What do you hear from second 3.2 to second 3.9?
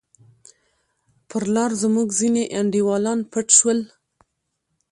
پټ شول.